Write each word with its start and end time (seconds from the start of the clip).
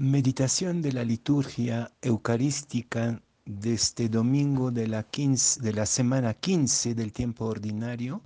Meditación 0.00 0.80
de 0.80 0.92
la 0.92 1.02
liturgia 1.02 1.90
eucarística 2.02 3.20
de 3.44 3.74
este 3.74 4.08
domingo 4.08 4.70
de 4.70 4.86
la, 4.86 5.04
de 5.12 5.72
la 5.72 5.86
semana 5.86 6.34
15 6.34 6.94
del 6.94 7.12
tiempo 7.12 7.46
ordinario. 7.46 8.22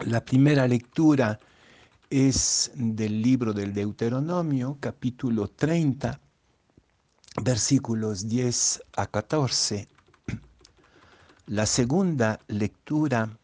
La 0.00 0.24
primera 0.24 0.66
lectura 0.66 1.38
es 2.10 2.72
del 2.74 3.22
libro 3.22 3.52
del 3.52 3.72
Deuteronomio, 3.72 4.76
capítulo 4.80 5.46
30, 5.46 6.20
versículos 7.44 8.26
10 8.26 8.82
a 8.96 9.06
14. 9.06 9.86
La 11.46 11.64
segunda 11.64 12.40
lectura 12.48 13.38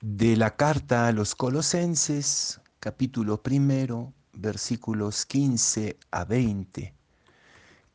de 0.00 0.36
la 0.36 0.54
carta 0.54 1.08
a 1.08 1.12
los 1.12 1.34
colosenses, 1.34 2.60
capítulo 2.78 3.42
primero, 3.42 4.12
versículos 4.36 5.26
15 5.26 5.96
a 6.10 6.24
20, 6.24 6.94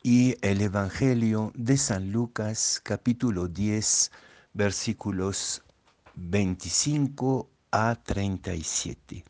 y 0.03 0.35
el 0.41 0.61
Evangelio 0.61 1.51
de 1.55 1.77
San 1.77 2.11
Lucas, 2.11 2.81
capítulo 2.83 3.47
10, 3.47 4.11
versículos 4.53 5.63
25 6.15 7.49
a 7.71 7.95
37. 7.95 9.25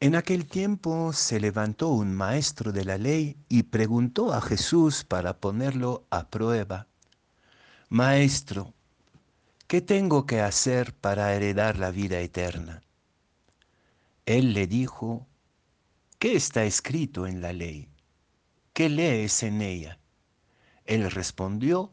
En 0.00 0.14
aquel 0.14 0.46
tiempo 0.46 1.12
se 1.12 1.40
levantó 1.40 1.88
un 1.88 2.14
maestro 2.14 2.70
de 2.70 2.84
la 2.84 2.98
ley 2.98 3.36
y 3.48 3.64
preguntó 3.64 4.32
a 4.32 4.40
Jesús 4.40 5.02
para 5.02 5.40
ponerlo 5.40 6.06
a 6.10 6.28
prueba, 6.28 6.86
Maestro, 7.88 8.74
¿qué 9.68 9.82
tengo 9.82 10.24
que 10.24 10.40
hacer 10.40 10.94
para 10.94 11.34
heredar 11.34 11.78
la 11.78 11.90
vida 11.90 12.20
eterna? 12.20 12.80
Él 14.24 14.54
le 14.54 14.66
dijo, 14.66 15.26
¿qué 16.18 16.36
está 16.36 16.64
escrito 16.64 17.26
en 17.26 17.42
la 17.42 17.52
ley? 17.52 17.90
¿Qué 18.72 18.88
lees 18.88 19.42
en 19.42 19.60
ella? 19.60 19.98
Él 20.86 21.10
respondió, 21.10 21.92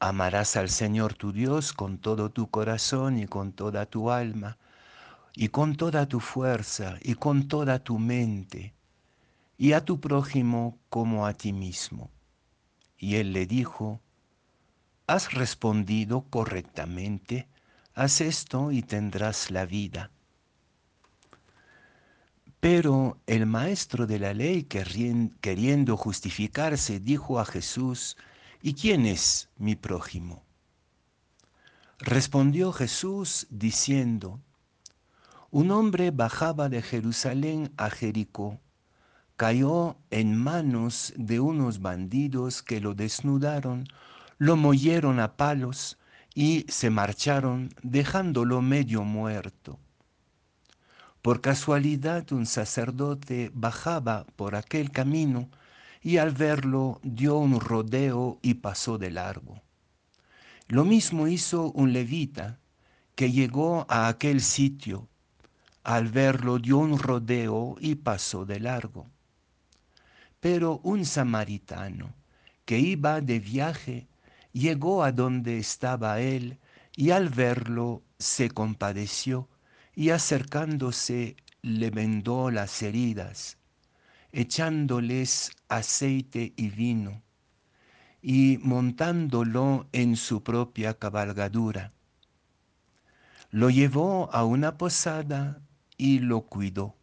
amarás 0.00 0.54
al 0.56 0.68
Señor 0.68 1.14
tu 1.14 1.32
Dios 1.32 1.72
con 1.72 1.96
todo 1.96 2.30
tu 2.30 2.50
corazón 2.50 3.18
y 3.18 3.26
con 3.26 3.54
toda 3.54 3.86
tu 3.86 4.10
alma 4.10 4.58
y 5.34 5.48
con 5.48 5.76
toda 5.76 6.06
tu 6.06 6.20
fuerza 6.20 6.98
y 7.00 7.14
con 7.14 7.48
toda 7.48 7.78
tu 7.78 7.98
mente, 7.98 8.74
y 9.56 9.72
a 9.72 9.82
tu 9.82 9.98
prójimo 9.98 10.78
como 10.90 11.26
a 11.26 11.32
ti 11.32 11.54
mismo. 11.54 12.10
Y 12.98 13.16
él 13.16 13.32
le 13.32 13.46
dijo, 13.46 14.02
has 15.06 15.32
respondido 15.32 16.22
correctamente, 16.30 17.46
haz 17.94 18.20
esto 18.20 18.72
y 18.72 18.82
tendrás 18.82 19.50
la 19.50 19.66
vida. 19.66 20.10
Pero 22.60 23.18
el 23.26 23.44
maestro 23.44 24.06
de 24.06 24.18
la 24.18 24.32
ley, 24.32 24.64
queriendo 24.64 25.96
justificarse, 25.98 26.98
dijo 26.98 27.38
a 27.38 27.44
Jesús, 27.44 28.16
¿y 28.62 28.72
quién 28.72 29.04
es 29.04 29.50
mi 29.58 29.76
prójimo? 29.76 30.42
Respondió 31.98 32.72
Jesús 32.72 33.46
diciendo, 33.50 34.40
un 35.50 35.70
hombre 35.70 36.10
bajaba 36.10 36.68
de 36.70 36.80
Jerusalén 36.80 37.70
a 37.76 37.90
Jericó, 37.90 38.58
cayó 39.36 39.98
en 40.10 40.36
manos 40.36 41.12
de 41.16 41.40
unos 41.40 41.80
bandidos 41.80 42.62
que 42.62 42.80
lo 42.80 42.94
desnudaron, 42.94 43.86
lo 44.38 44.56
moyeron 44.56 45.20
a 45.20 45.36
palos 45.36 45.98
y 46.34 46.66
se 46.68 46.90
marcharon 46.90 47.70
dejándolo 47.82 48.62
medio 48.62 49.04
muerto. 49.04 49.78
Por 51.22 51.40
casualidad 51.40 52.32
un 52.32 52.46
sacerdote 52.46 53.50
bajaba 53.54 54.26
por 54.36 54.56
aquel 54.56 54.90
camino 54.90 55.48
y 56.02 56.18
al 56.18 56.32
verlo 56.32 57.00
dio 57.02 57.36
un 57.36 57.60
rodeo 57.60 58.38
y 58.42 58.54
pasó 58.54 58.98
de 58.98 59.10
largo. 59.10 59.62
Lo 60.68 60.84
mismo 60.84 61.28
hizo 61.28 61.70
un 61.72 61.92
levita 61.92 62.58
que 63.14 63.32
llegó 63.32 63.86
a 63.88 64.08
aquel 64.08 64.40
sitio 64.40 65.08
al 65.84 66.08
verlo 66.08 66.58
dio 66.58 66.78
un 66.78 66.98
rodeo 66.98 67.76
y 67.78 67.94
pasó 67.96 68.46
de 68.46 68.58
largo. 68.58 69.06
Pero 70.40 70.80
un 70.82 71.04
samaritano 71.04 72.14
que 72.64 72.78
iba 72.78 73.20
de 73.20 73.38
viaje 73.38 74.08
llegó 74.54 75.02
a 75.02 75.12
donde 75.12 75.58
estaba 75.58 76.20
él 76.20 76.58
y 76.96 77.10
al 77.10 77.28
verlo 77.28 78.02
se 78.18 78.48
compadeció 78.48 79.50
y 79.94 80.10
acercándose 80.10 81.36
le 81.60 81.90
vendó 81.90 82.50
las 82.50 82.82
heridas, 82.82 83.58
echándoles 84.32 85.50
aceite 85.68 86.54
y 86.56 86.70
vino 86.70 87.22
y 88.22 88.58
montándolo 88.62 89.86
en 89.92 90.16
su 90.16 90.42
propia 90.42 90.94
cabalgadura. 90.94 91.92
Lo 93.50 93.68
llevó 93.68 94.32
a 94.32 94.44
una 94.44 94.78
posada 94.78 95.60
y 95.98 96.20
lo 96.20 96.46
cuidó. 96.46 96.96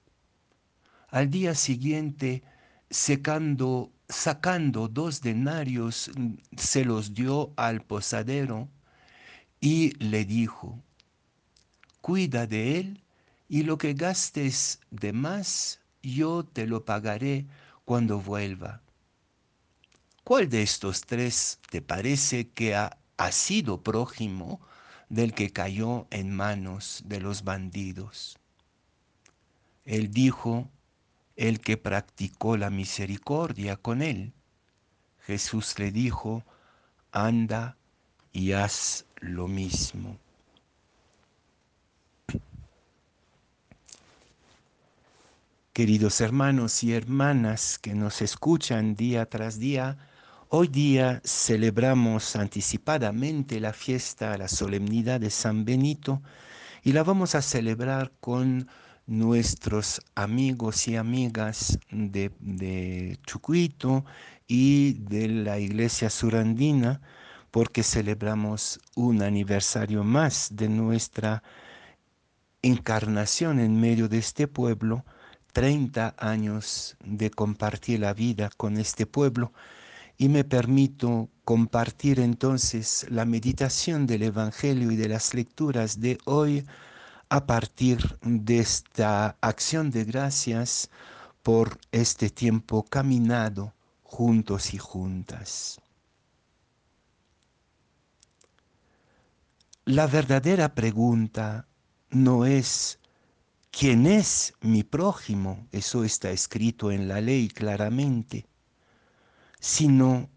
Al 1.10 1.30
día 1.30 1.54
siguiente, 1.54 2.44
secando, 2.92 3.90
sacando 4.10 4.88
dos 4.88 5.22
denarios, 5.22 6.12
se 6.58 6.86
los 6.86 7.14
dio 7.14 7.54
al 7.56 7.82
posadero 7.82 8.68
y 9.62 9.94
le 10.04 10.26
dijo, 10.26 10.78
cuida 12.02 12.46
de 12.46 12.80
él 12.80 13.04
y 13.48 13.64
lo 13.64 13.78
que 13.78 13.94
gastes 13.94 14.80
de 14.92 15.14
más, 15.14 15.80
yo 16.04 16.44
te 16.44 16.68
lo 16.68 16.84
pagaré 16.86 17.48
cuando 17.86 18.20
vuelva. 18.20 18.82
¿Cuál 20.24 20.50
de 20.50 20.62
estos 20.62 21.02
tres 21.02 21.60
te 21.70 21.82
parece 21.82 22.50
que 22.50 22.76
ha, 22.76 22.98
ha 23.18 23.32
sido 23.32 23.82
prójimo 23.82 24.60
del 25.10 25.34
que 25.34 25.52
cayó 25.52 26.08
en 26.12 26.36
manos 26.36 27.04
de 27.06 27.20
los 27.22 27.44
bandidos? 27.44 28.38
Él 29.86 30.12
dijo, 30.12 30.70
el 31.36 31.60
que 31.60 31.78
practicó 31.78 32.58
la 32.58 32.70
misericordia 32.70 33.78
con 33.78 34.02
él. 34.02 34.34
Jesús 35.26 35.78
le 35.80 35.92
dijo, 35.92 36.44
anda 37.12 37.78
y 38.34 38.54
haz 38.54 39.06
lo 39.20 39.48
mismo. 39.48 40.18
Queridos 45.74 46.20
hermanos 46.20 46.84
y 46.84 46.94
hermanas 46.94 47.80
que 47.80 47.94
nos 47.94 48.22
escuchan 48.22 48.96
día 48.96 49.26
tras 49.28 49.58
día, 49.58 49.98
hoy 50.50 50.68
día 50.68 51.22
celebramos 51.24 52.36
anticipadamente 52.36 53.62
la 53.62 53.72
fiesta, 53.72 54.38
la 54.38 54.50
solemnidad 54.50 55.22
de 55.22 55.30
San 55.30 55.64
Benito 55.64 56.22
y 56.84 56.92
la 56.92 57.04
vamos 57.04 57.36
a 57.36 57.42
celebrar 57.42 58.12
con 58.20 58.68
nuestros 59.12 60.02
amigos 60.16 60.88
y 60.88 60.96
amigas 60.96 61.78
de, 61.92 62.32
de 62.40 63.20
Chucuito 63.26 64.06
y 64.48 64.94
de 64.94 65.28
la 65.28 65.60
iglesia 65.60 66.10
surandina, 66.10 67.02
porque 67.52 67.84
celebramos 67.84 68.80
un 68.96 69.22
aniversario 69.22 70.06
más 70.06 70.56
de 70.56 70.70
nuestra 70.70 71.44
encarnación 72.62 73.60
en 73.60 73.82
medio 73.82 74.08
de 74.08 74.20
este 74.20 74.48
pueblo, 74.48 75.04
30 75.52 76.16
años 76.18 76.96
de 77.04 77.32
compartir 77.32 78.00
la 78.00 78.14
vida 78.14 78.50
con 78.56 78.78
este 78.78 79.06
pueblo. 79.06 79.52
Y 80.18 80.30
me 80.30 80.46
permito 80.46 81.28
compartir 81.44 82.22
entonces 82.22 83.06
la 83.10 83.26
meditación 83.26 84.08
del 84.08 84.24
Evangelio 84.24 84.90
y 84.90 84.96
de 84.96 85.10
las 85.10 85.34
lecturas 85.34 86.00
de 86.00 86.18
hoy 86.24 86.64
a 87.32 87.46
partir 87.46 88.20
de 88.24 88.60
esta 88.60 89.38
acción 89.40 89.90
de 89.90 90.04
gracias 90.04 90.90
por 91.42 91.80
este 91.94 92.30
tiempo 92.30 92.84
caminado 92.84 93.74
juntos 94.04 94.74
y 94.74 94.78
juntas. 94.78 95.80
La 99.86 100.08
verdadera 100.08 100.76
pregunta 100.76 101.70
no 102.10 102.46
es 102.46 103.00
¿quién 103.72 104.08
es 104.08 104.54
mi 104.60 104.84
prójimo? 104.84 105.70
Eso 105.72 106.04
está 106.04 106.32
escrito 106.32 106.92
en 106.92 107.08
la 107.08 107.22
ley 107.22 107.48
claramente, 107.48 108.46
sino 109.58 110.30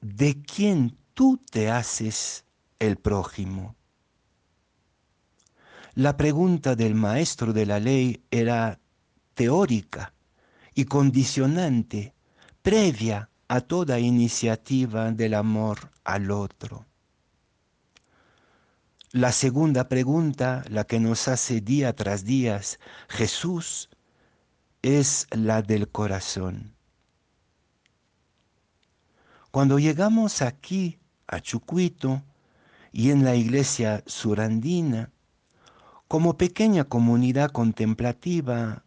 ¿de 0.00 0.40
quién 0.42 0.96
tú 1.12 1.42
te 1.50 1.72
haces 1.72 2.44
el 2.78 2.98
prójimo? 2.98 3.74
La 5.96 6.16
pregunta 6.16 6.74
del 6.74 6.96
maestro 6.96 7.52
de 7.52 7.66
la 7.66 7.78
ley 7.78 8.24
era 8.32 8.80
teórica 9.34 10.12
y 10.74 10.86
condicionante, 10.86 12.14
previa 12.62 13.30
a 13.46 13.60
toda 13.60 14.00
iniciativa 14.00 15.12
del 15.12 15.34
amor 15.34 15.92
al 16.02 16.32
otro. 16.32 16.84
La 19.12 19.30
segunda 19.30 19.88
pregunta, 19.88 20.64
la 20.68 20.82
que 20.82 20.98
nos 20.98 21.28
hace 21.28 21.60
día 21.60 21.94
tras 21.94 22.24
día 22.24 22.60
Jesús, 23.08 23.88
es 24.82 25.28
la 25.30 25.62
del 25.62 25.88
corazón. 25.88 26.74
Cuando 29.52 29.78
llegamos 29.78 30.42
aquí, 30.42 30.98
a 31.28 31.38
Chucuito, 31.38 32.24
y 32.90 33.12
en 33.12 33.24
la 33.24 33.36
iglesia 33.36 34.02
surandina, 34.06 35.13
como 36.14 36.38
pequeña 36.38 36.84
comunidad 36.84 37.50
contemplativa, 37.50 38.84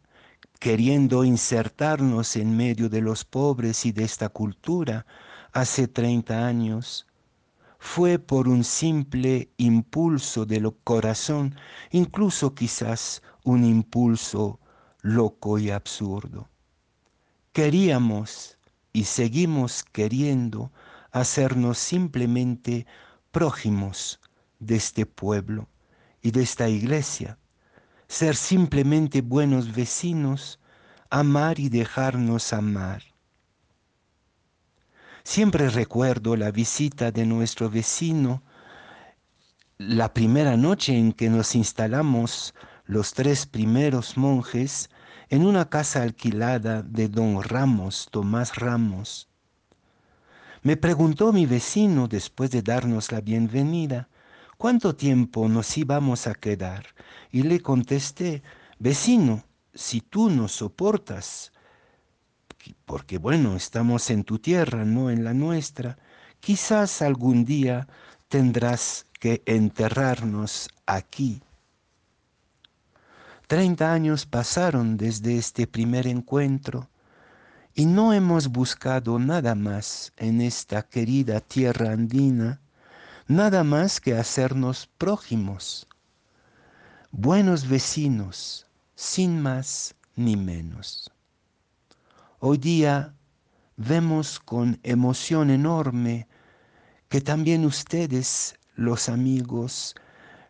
queriendo 0.61 1.25
insertarnos 1.25 2.37
en 2.37 2.55
medio 2.55 2.87
de 2.87 3.01
los 3.01 3.25
pobres 3.25 3.85
y 3.85 3.91
de 3.91 4.05
esta 4.05 4.29
cultura 4.29 5.05
hace 5.51 5.89
30 5.89 6.47
años, 6.47 7.05
fue 7.79 8.17
por 8.17 8.47
un 8.47 8.63
simple 8.63 9.51
impulso 9.57 10.45
del 10.45 10.73
corazón, 10.85 11.53
incluso 11.91 12.55
quizás 12.55 13.21
un 13.43 13.65
impulso 13.65 14.61
loco 15.01 15.59
y 15.59 15.69
absurdo. 15.69 16.47
Queríamos 17.51 18.57
y 18.93 19.03
seguimos 19.03 19.83
queriendo 19.83 20.71
hacernos 21.11 21.77
simplemente 21.77 22.87
prójimos 23.31 24.21
de 24.59 24.77
este 24.77 25.05
pueblo 25.05 25.67
y 26.21 26.31
de 26.31 26.43
esta 26.43 26.67
iglesia, 26.69 27.37
ser 28.07 28.35
simplemente 28.35 29.21
buenos 29.21 29.73
vecinos, 29.73 30.59
amar 31.09 31.59
y 31.59 31.69
dejarnos 31.69 32.53
amar. 32.53 33.03
Siempre 35.23 35.69
recuerdo 35.69 36.35
la 36.35 36.51
visita 36.51 37.11
de 37.11 37.25
nuestro 37.25 37.69
vecino, 37.69 38.43
la 39.77 40.13
primera 40.13 40.55
noche 40.55 40.97
en 40.97 41.11
que 41.11 41.29
nos 41.29 41.53
instalamos 41.53 42.53
los 42.85 43.13
tres 43.13 43.45
primeros 43.45 44.17
monjes 44.17 44.89
en 45.29 45.45
una 45.45 45.69
casa 45.69 46.01
alquilada 46.01 46.81
de 46.81 47.09
don 47.09 47.43
Ramos, 47.43 48.07
Tomás 48.09 48.55
Ramos. 48.55 49.27
Me 50.63 50.77
preguntó 50.77 51.33
mi 51.33 51.45
vecino 51.45 52.07
después 52.07 52.49
de 52.51 52.61
darnos 52.61 53.11
la 53.11 53.21
bienvenida, 53.21 54.07
¿cuánto 54.57 54.95
tiempo 54.95 55.47
nos 55.47 55.77
íbamos 55.77 56.27
a 56.27 56.33
quedar? 56.33 56.87
Y 57.31 57.43
le 57.43 57.61
contesté, 57.61 58.43
vecino, 58.79 59.43
si 59.73 60.01
tú 60.01 60.29
nos 60.29 60.53
soportas, 60.53 61.51
porque 62.85 63.17
bueno, 63.17 63.55
estamos 63.55 64.09
en 64.09 64.23
tu 64.23 64.39
tierra, 64.39 64.83
no 64.85 65.09
en 65.09 65.23
la 65.23 65.33
nuestra, 65.33 65.97
quizás 66.39 67.01
algún 67.01 67.45
día 67.45 67.87
tendrás 68.27 69.05
que 69.19 69.41
enterrarnos 69.45 70.69
aquí. 70.85 71.41
Treinta 73.47 73.93
años 73.93 74.25
pasaron 74.25 74.97
desde 74.97 75.37
este 75.37 75.67
primer 75.67 76.05
encuentro 76.05 76.89
y 77.73 77.85
no 77.85 78.11
hemos 78.11 78.49
buscado 78.49 79.19
nada 79.19 79.55
más 79.55 80.11
en 80.17 80.41
esta 80.41 80.83
querida 80.83 81.39
tierra 81.39 81.91
andina, 81.91 82.59
nada 83.27 83.65
más 83.65 83.99
que 83.99 84.15
hacernos 84.15 84.87
prójimos, 84.97 85.85
buenos 87.11 87.67
vecinos, 87.67 88.67
sin 88.95 89.41
más 89.41 89.95
ni 90.15 90.37
menos. 90.37 91.11
Hoy 92.39 92.57
día 92.57 93.13
vemos 93.75 94.39
con 94.39 94.79
emoción 94.83 95.49
enorme 95.49 96.27
que 97.09 97.19
también 97.19 97.65
ustedes, 97.65 98.57
los 98.75 99.09
amigos, 99.09 99.95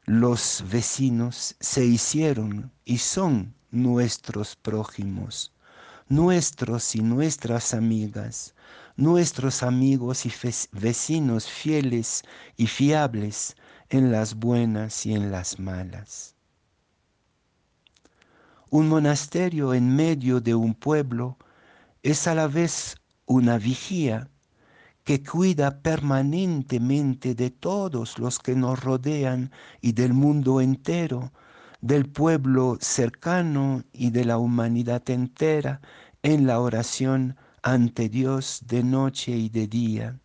los 0.05 0.63
vecinos 0.69 1.55
se 1.59 1.83
hicieron 1.83 2.71
y 2.85 2.99
son 2.99 3.55
nuestros 3.71 4.55
prójimos, 4.55 5.51
nuestros 6.09 6.95
y 6.95 7.01
nuestras 7.01 7.73
amigas, 7.73 8.55
nuestros 8.95 9.61
amigos 9.63 10.25
y 10.25 10.31
vecinos 10.71 11.47
fieles 11.47 12.23
y 12.55 12.67
fiables 12.67 13.55
en 13.89 14.11
las 14.11 14.35
buenas 14.35 15.05
y 15.05 15.13
en 15.13 15.31
las 15.31 15.59
malas. 15.59 16.35
Un 18.69 18.89
monasterio 18.89 19.73
en 19.73 19.95
medio 19.95 20.41
de 20.41 20.55
un 20.55 20.73
pueblo 20.73 21.37
es 22.03 22.27
a 22.27 22.35
la 22.35 22.47
vez 22.47 22.97
una 23.25 23.57
vigía 23.57 24.29
que 25.03 25.23
cuida 25.23 25.81
permanentemente 25.81 27.33
de 27.33 27.49
todos 27.49 28.19
los 28.19 28.39
que 28.39 28.55
nos 28.55 28.83
rodean 28.83 29.51
y 29.79 29.93
del 29.93 30.13
mundo 30.13 30.59
entero, 30.59 31.31
del 31.81 32.09
pueblo 32.09 32.77
cercano 32.81 33.83
y 33.93 34.09
de 34.09 34.25
la 34.25 34.37
humanidad 34.37 35.07
entera 35.09 35.81
en 36.23 36.47
la 36.47 36.59
oración 36.59 37.35
ante 37.61 38.09
Dios 38.09 38.61
de 38.65 38.83
noche 38.83 39.31
y 39.31 39.49
de 39.49 39.67
día. 39.67 40.19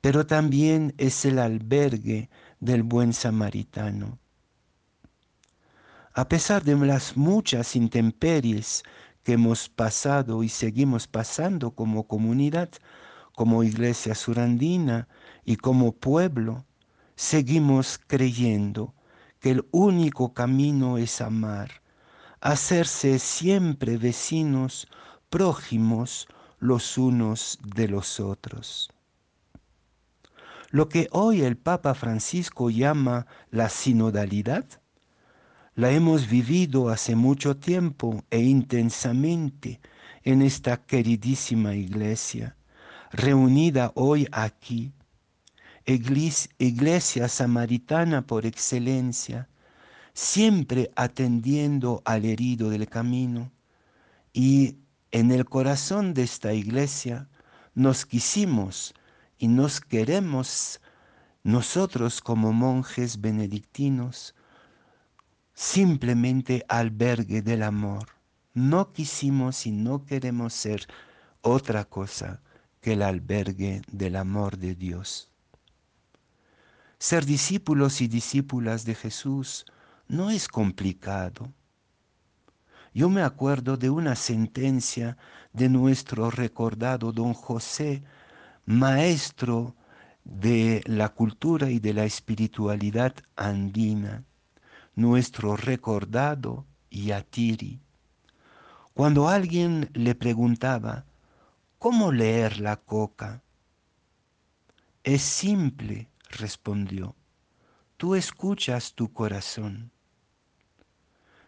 Pero 0.00 0.26
también 0.26 0.94
es 0.98 1.24
el 1.24 1.38
albergue 1.38 2.28
del 2.60 2.82
buen 2.82 3.12
samaritano. 3.12 4.18
A 6.12 6.28
pesar 6.28 6.62
de 6.62 6.76
las 6.76 7.16
muchas 7.16 7.74
intemperies 7.74 8.82
que 9.22 9.32
hemos 9.32 9.68
pasado 9.68 10.42
y 10.42 10.48
seguimos 10.48 11.08
pasando 11.08 11.72
como 11.72 12.06
comunidad, 12.06 12.70
como 13.34 13.64
iglesia 13.64 14.14
surandina 14.14 15.08
y 15.44 15.56
como 15.56 15.92
pueblo, 15.92 16.64
seguimos 17.16 17.98
creyendo 18.06 18.94
que 19.44 19.50
el 19.50 19.68
único 19.72 20.32
camino 20.32 20.96
es 20.96 21.20
amar, 21.20 21.82
hacerse 22.40 23.18
siempre 23.18 23.98
vecinos, 23.98 24.88
prójimos 25.28 26.28
los 26.60 26.96
unos 26.96 27.58
de 27.62 27.88
los 27.88 28.20
otros. 28.20 28.88
Lo 30.70 30.88
que 30.88 31.08
hoy 31.10 31.42
el 31.42 31.58
Papa 31.58 31.92
Francisco 31.92 32.70
llama 32.70 33.26
la 33.50 33.68
sinodalidad, 33.68 34.64
la 35.74 35.90
hemos 35.90 36.26
vivido 36.30 36.88
hace 36.88 37.14
mucho 37.14 37.58
tiempo 37.58 38.24
e 38.30 38.40
intensamente 38.40 39.78
en 40.22 40.40
esta 40.40 40.78
queridísima 40.86 41.74
iglesia 41.74 42.56
reunida 43.12 43.92
hoy 43.94 44.26
aquí, 44.32 44.94
iglesia, 45.86 47.28
samaritana 47.28 48.26
por 48.26 48.46
excelencia, 48.46 49.48
siempre 50.14 50.90
atendiendo 50.96 52.02
al 52.04 52.24
herido 52.24 52.70
del 52.70 52.88
camino. 52.88 53.52
Y 54.32 54.78
en 55.10 55.30
el 55.30 55.44
corazón 55.44 56.14
de 56.14 56.22
esta 56.22 56.52
iglesia 56.54 57.28
nos 57.74 58.06
quisimos 58.06 58.94
y 59.38 59.48
nos 59.48 59.80
queremos 59.80 60.80
nosotros 61.42 62.20
como 62.22 62.52
monjes 62.52 63.20
benedictinos, 63.20 64.34
simplemente 65.52 66.64
albergue 66.68 67.42
del 67.42 67.62
amor. 67.62 68.08
No 68.54 68.92
quisimos 68.92 69.66
y 69.66 69.72
no 69.72 70.06
queremos 70.06 70.54
ser 70.54 70.86
otra 71.42 71.84
cosa 71.84 72.40
que 72.80 72.94
el 72.94 73.02
albergue 73.02 73.82
del 73.90 74.16
amor 74.16 74.56
de 74.56 74.74
Dios. 74.74 75.33
Ser 77.04 77.26
discípulos 77.26 78.00
y 78.00 78.08
discípulas 78.08 78.86
de 78.86 78.94
Jesús 78.94 79.66
no 80.08 80.30
es 80.30 80.48
complicado. 80.48 81.52
Yo 82.94 83.10
me 83.10 83.20
acuerdo 83.20 83.76
de 83.76 83.90
una 83.90 84.16
sentencia 84.16 85.18
de 85.52 85.68
nuestro 85.68 86.30
recordado 86.30 87.12
don 87.12 87.34
José, 87.34 88.02
maestro 88.64 89.76
de 90.24 90.82
la 90.86 91.10
cultura 91.10 91.68
y 91.68 91.78
de 91.78 91.92
la 91.92 92.06
espiritualidad 92.06 93.14
andina, 93.36 94.24
nuestro 94.94 95.58
recordado 95.58 96.64
Yatiri. 96.90 97.80
Cuando 98.94 99.28
alguien 99.28 99.90
le 99.92 100.14
preguntaba, 100.14 101.04
¿Cómo 101.78 102.12
leer 102.12 102.60
la 102.60 102.76
coca? 102.76 103.42
Es 105.02 105.20
simple, 105.20 106.08
respondió. 106.30 107.16
Tú 107.96 108.14
escuchas 108.14 108.94
tu 108.94 109.12
corazón. 109.12 109.92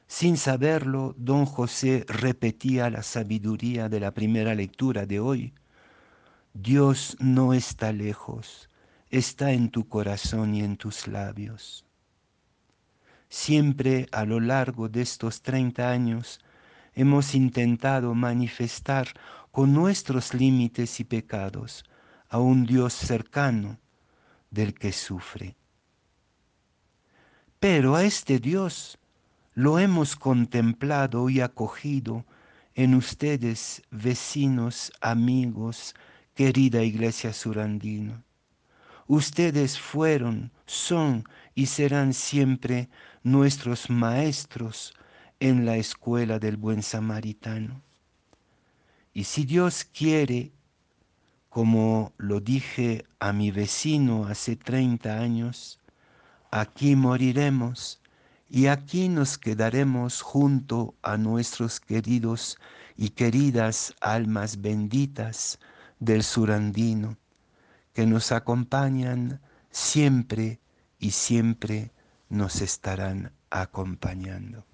Sin 0.07 0.37
saberlo, 0.37 1.15
don 1.19 1.47
José 1.47 2.05
repetía 2.09 2.89
la 2.91 3.03
sabiduría 3.03 3.89
de 3.89 4.01
la 4.01 4.13
primera 4.13 4.55
lectura 4.55 5.05
de 5.05 5.19
hoy. 5.19 5.55
Dios 6.55 7.17
no 7.19 7.53
está 7.53 7.93
lejos, 7.93 8.71
está 9.11 9.53
en 9.53 9.71
tu 9.71 9.89
corazón 9.89 10.55
y 10.55 10.63
en 10.63 10.77
tus 10.77 11.09
labios. 11.09 11.85
Siempre 13.29 14.07
a 14.13 14.25
lo 14.25 14.39
largo 14.39 14.89
de 14.89 15.03
estos 15.03 15.43
30 15.43 15.91
años 15.91 16.39
hemos 16.95 17.35
intentado 17.35 18.15
manifestar 18.15 19.09
con 19.51 19.73
nuestros 19.73 20.33
límites 20.33 21.01
y 21.01 21.05
pecados 21.05 21.85
a 22.29 22.39
un 22.39 22.65
Dios 22.65 22.95
cercano 22.95 23.79
del 24.51 24.75
que 24.75 24.93
sufre. 24.93 25.57
Pero 27.61 27.97
a 27.97 28.05
este 28.05 28.39
Dios 28.39 28.99
lo 29.55 29.79
hemos 29.79 30.17
contemplado 30.17 31.31
y 31.31 31.41
acogido 31.41 32.25
en 32.75 32.95
ustedes, 32.95 33.83
vecinos, 33.91 34.93
amigos, 35.01 35.95
querida 36.35 36.83
iglesia 36.83 37.33
surandino. 37.33 38.23
Ustedes 39.07 39.79
fueron, 39.79 40.53
son 40.67 41.25
y 41.55 41.67
serán 41.67 42.13
siempre 42.13 42.91
nuestros 43.23 43.89
maestros 43.89 44.93
en 45.41 45.65
la 45.65 45.77
escuela 45.77 46.39
del 46.39 46.57
buen 46.59 46.83
samaritano. 46.83 47.83
Y 49.15 49.25
si 49.25 49.45
Dios 49.45 49.85
quiere, 49.85 50.53
como 51.49 52.13
lo 52.19 52.41
dije 52.41 53.05
a 53.19 53.33
mi 53.33 53.51
vecino 53.51 54.27
hace 54.27 54.57
30 54.57 55.19
años, 55.19 55.81
aquí 56.51 56.97
moriremos 56.97 58.01
y 58.49 58.67
aquí 58.67 59.09
nos 59.09 59.39
quedaremos 59.39 60.23
junto 60.23 60.95
a 61.03 61.17
nuestros 61.17 61.81
queridos 61.81 62.59
y 62.97 63.11
queridas 63.11 63.95
almas 64.01 64.61
benditas 64.61 65.59
del 65.99 66.23
surandino, 66.23 67.17
que 67.93 68.07
nos 68.07 68.33
acompañan 68.33 69.41
siempre 69.71 70.61
y 70.99 71.11
siempre 71.11 71.93
nos 72.29 72.61
estarán 72.61 73.33
acompañando. 73.51 74.65